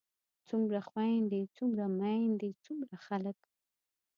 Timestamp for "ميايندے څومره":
1.99-2.95